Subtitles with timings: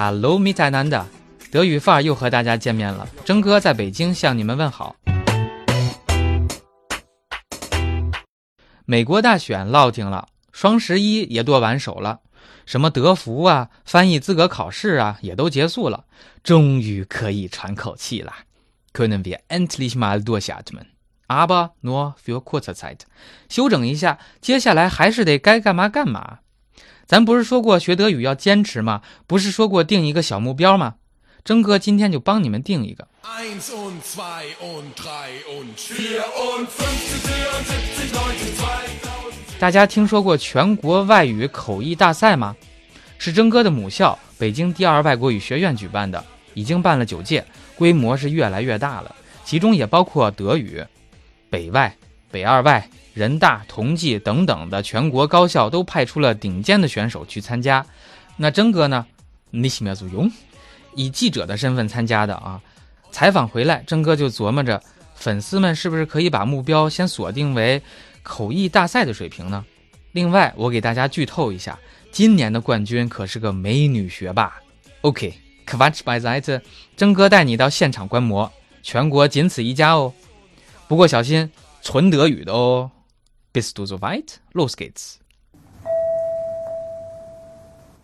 [0.00, 1.06] Hello, miteinander，
[1.50, 3.08] 德语范儿又和大家见面了。
[3.24, 4.94] 征哥在北京向你们问好。
[8.84, 12.20] 美国大选落定了，双十一也剁完手了，
[12.64, 16.04] 什么德福啊、翻译资格考试啊，也都结束了，
[16.44, 18.32] 终于可以喘口气了。
[18.92, 20.86] Können wir endlich mal durchatmen?
[21.26, 23.00] Aber nur für kurze Zeit。
[23.48, 26.38] 休整一下，接下来还是得该干嘛干嘛。
[27.08, 29.00] 咱不是说过学德语要坚持吗？
[29.26, 30.96] 不是说过定一个小目标吗？
[31.42, 33.08] 征哥今天就帮你们定一个。
[39.58, 42.54] 大家听说过全国外语口译大赛吗？
[43.16, 46.22] 是征哥的母校北京第二外国语学院举办的，
[46.52, 47.42] 已经办了九届，
[47.74, 50.84] 规模是越来越大了，其中也包括德语。
[51.48, 51.96] 北外、
[52.30, 52.86] 北二外、
[53.18, 57.84] 人大、同济等等的全国高校都派出了顶尖的选手去参加。
[58.36, 59.04] 那征哥呢？
[59.50, 60.30] 你喜不喜用？
[60.94, 62.60] 以记者的身份参加的啊。
[63.10, 64.80] 采访回来，征哥就琢磨着，
[65.16, 67.82] 粉丝们是不是可以把目标先锁定为
[68.22, 69.64] 口译大赛的水平呢？
[70.12, 71.76] 另外，我给大家剧透一下，
[72.12, 74.54] 今年的冠军可是个美女学霸。
[75.00, 76.60] OK，Quatsch beiseite，
[76.96, 78.50] 征哥带你到现场观摩，
[78.82, 80.12] 全国仅此一家哦。
[80.86, 81.50] 不过小心，
[81.82, 82.90] 纯德语的哦。
[83.53, 84.39] Bist du so weit?
[84.53, 85.19] Los geht's。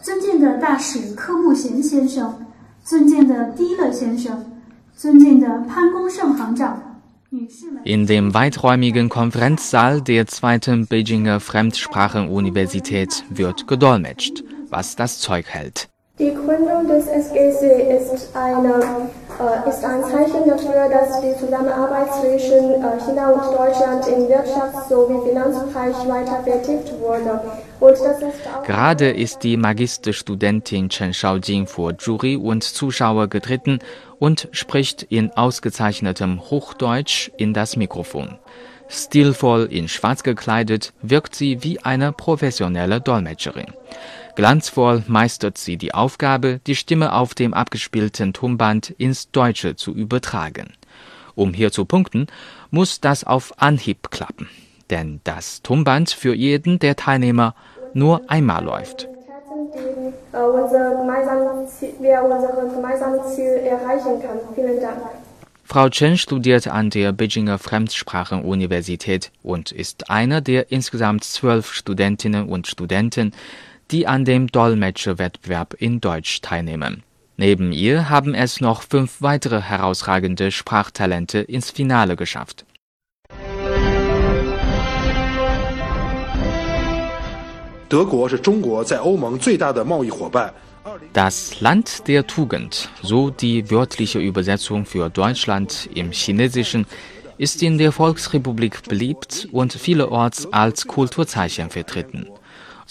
[0.00, 2.46] 尊敬的大使柯慕贤先生，
[2.84, 4.44] 尊敬的迪勒先生，
[4.94, 7.82] 尊敬的潘功胜行长，女士们。
[7.84, 15.88] In dem weiträumigen Konferenzsaal der zweiten Beijinger Fremdsprachenuniversität wird gedolmetscht, was das Zeug hält.
[16.18, 19.08] Die Gründung des SGC ist, eine, äh,
[19.69, 25.29] ist ein Zeichen dafür, dass die Zusammenarbeit zwischen äh, China und Deutschland im Wirtschafts- sowie
[25.29, 27.39] Finanzbereich weiter vertieft wurde.
[27.93, 28.03] Ist
[28.65, 33.79] Gerade ist die Magisterstudentin Chen Shaojing vor Jury und Zuschauer getreten
[34.19, 38.37] und spricht in ausgezeichnetem Hochdeutsch in das Mikrofon.
[38.89, 43.67] Stilvoll in Schwarz gekleidet wirkt sie wie eine professionelle Dolmetscherin.
[44.39, 50.71] Glanzvoll meistert sie die Aufgabe, die Stimme auf dem abgespielten Tonband ins Deutsche zu übertragen.
[51.35, 52.27] Um hier zu punkten,
[52.71, 54.47] muss das auf Anhieb klappen,
[54.89, 57.53] denn das Tonband für jeden der Teilnehmer
[57.93, 59.09] nur einmal läuft.
[65.65, 72.67] Frau Chen studiert an der Beijinger Fremdsprachenuniversität und ist eine der insgesamt zwölf Studentinnen und
[72.67, 73.33] Studenten,
[73.91, 77.03] die an dem Dolmetscherwettbewerb in Deutsch teilnehmen.
[77.37, 82.65] Neben ihr haben es noch fünf weitere herausragende Sprachtalente ins Finale geschafft.
[91.13, 96.85] Das Land der Tugend, so die wörtliche Übersetzung für Deutschland im Chinesischen,
[97.37, 102.27] ist in der Volksrepublik beliebt und vielerorts als Kulturzeichen vertreten.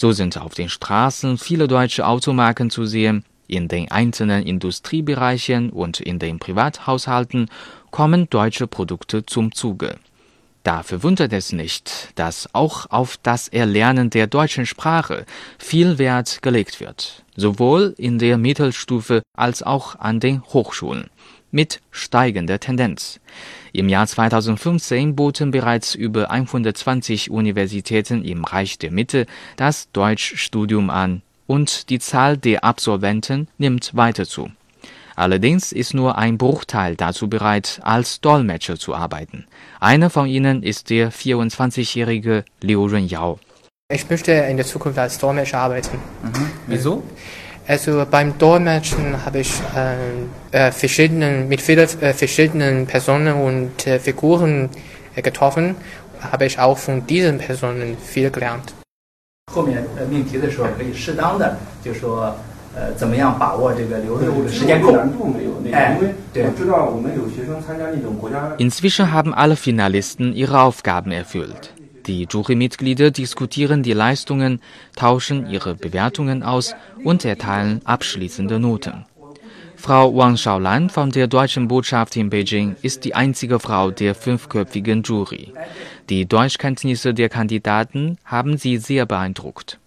[0.01, 3.25] So sind auf den Straßen viele deutsche Automarken zu sehen.
[3.47, 7.49] In den einzelnen Industriebereichen und in den Privathaushalten
[7.91, 9.97] kommen deutsche Produkte zum Zuge.
[10.69, 15.25] Da verwundert es nicht, dass auch auf das Erlernen der deutschen Sprache
[15.57, 21.09] viel Wert gelegt wird, sowohl in der Mittelstufe als auch an den Hochschulen,
[21.49, 23.19] mit steigender Tendenz.
[23.73, 29.25] Im Jahr 2015 boten bereits über 120 Universitäten im Reich der Mitte
[29.55, 34.51] das Deutschstudium an und die Zahl der Absolventen nimmt weiter zu.
[35.18, 39.46] Allerdings ist nur ein Bruchteil dazu bereit, als Dolmetscher zu arbeiten.
[39.80, 43.38] Einer von ihnen ist der 24-jährige Liu Runyao.
[43.92, 45.98] Ich möchte in der Zukunft als Dolmetscher arbeiten.
[46.22, 46.50] Mhm.
[46.66, 47.02] Wieso?
[47.66, 53.98] Also beim Dolmetschen habe ich äh, äh, verschiedenen, mit vielen äh, verschiedenen Personen und äh,
[53.98, 54.68] Figuren
[55.14, 55.76] äh, getroffen,
[56.20, 58.74] habe ich auch von diesen Personen viel gelernt.
[59.52, 62.34] 后面呃命题的时候可以适当的就说
[62.74, 64.92] 呃怎么样把握这个流的这个时间够。
[64.92, 66.14] 难度没有那个，因为
[66.46, 68.56] 我知道我们有学生参加那种国家。
[68.58, 71.70] Inzwischen haben alle Finalisten ihre Aufgaben erfüllt.
[72.06, 74.60] Die Jurymitglieder diskutieren die Leistungen,
[74.94, 79.06] tauschen ihre Bewertungen aus und erteilen abschließende Noten.
[79.76, 85.02] Frau Wang Shaolan von der deutschen Botschaft in Beijing ist die einzige Frau der fünfköpfigen
[85.02, 85.52] Jury.
[86.10, 89.78] Die Deutschkenntnisse der Kandidaten haben sie sehr beeindruckt.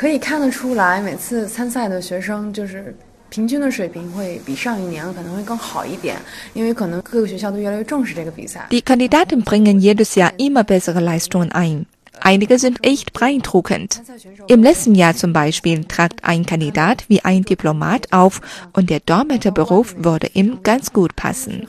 [0.00, 2.96] 可以看得出来，每次参赛的学生就是
[3.28, 6.16] 平均的水平会比上一年可能会更好一点，
[6.54, 8.66] 因为可能各个学校都越来越重视这个比赛。
[8.70, 11.84] Die Kandidaten bringen jedes Jahr immer bessere Leistungen ein.
[12.22, 14.00] Einige sind echt beeindruckend.
[14.46, 18.40] Im letzten Jahr zum Beispiel trat ein Kandidat wie ein Diplomat auf
[18.72, 21.68] und der Dolmetscherberuf würde ihm ganz gut passen.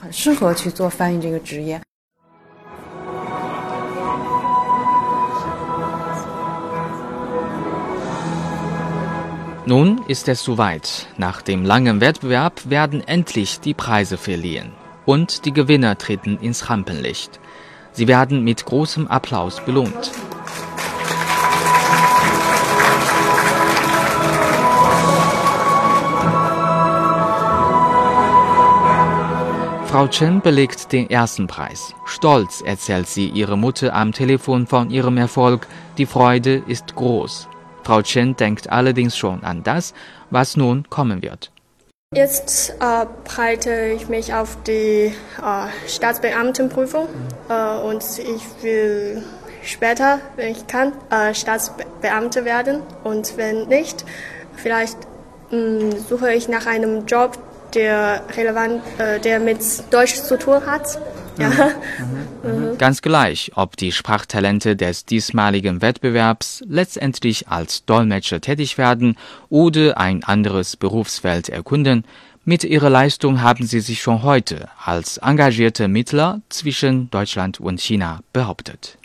[9.69, 11.09] Nun ist es soweit.
[11.17, 14.71] Nach dem langen Wettbewerb werden endlich die Preise verliehen.
[15.05, 17.41] Und die Gewinner treten ins Rampenlicht.
[17.91, 20.13] Sie werden mit großem Applaus belohnt.
[29.87, 31.93] Frau Chen belegt den ersten Preis.
[32.05, 35.67] Stolz erzählt sie ihrer Mutter am Telefon von ihrem Erfolg.
[35.99, 37.49] Die Freude ist groß.
[37.87, 39.95] Frau Chen denkt allerdings schon an das,
[40.31, 41.53] was nun kommen wird.
[42.13, 47.07] Jetzt äh, bereite ich mich auf die äh, Staatsbeamtenprüfung
[47.49, 49.23] äh, und ich will
[49.63, 54.05] später, wenn ich kann, äh, Staatsbeamte werden und wenn nicht,
[54.57, 54.99] vielleicht
[55.53, 57.39] mh, suche ich nach einem Job,
[57.73, 59.61] der relevant, äh, der mit
[59.93, 60.99] Deutsch zu tun hat.
[61.38, 61.72] Ja.
[62.78, 69.16] Ganz gleich, ob die Sprachtalente des diesmaligen Wettbewerbs letztendlich als Dolmetscher tätig werden
[69.50, 72.04] oder ein anderes Berufsfeld erkunden,
[72.44, 78.22] mit ihrer Leistung haben sie sich schon heute als engagierte Mittler zwischen Deutschland und China
[78.34, 78.98] behauptet.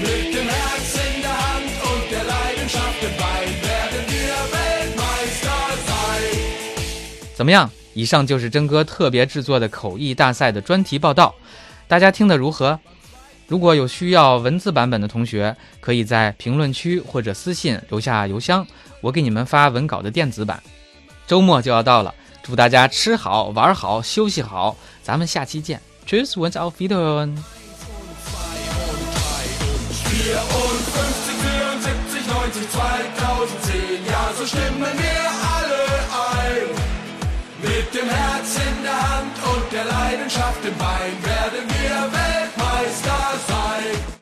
[0.00, 6.38] Mit dem Herz in der Hand und der Leidenschaft im Bein werden wir Weltmeister sein.
[7.34, 7.70] 怎么样？
[7.99, 11.35] 以上就是真哥特别制作的口译大赛的专题报道，
[11.85, 12.79] 大家听得如何？
[13.45, 18.65] 如果有需要文字版本的同学，可以在评论区或者私信留下邮箱，
[19.01, 20.63] 我给你们发文稿的电子版。
[21.27, 27.35] 周末就要到了，祝大家吃好玩好休息好，咱们下期见，Tschüss und auf Wiederhören。
[37.99, 44.18] dem Herz in der Hand und der Leidenschaft im Bein werden wir Weltmeister sein.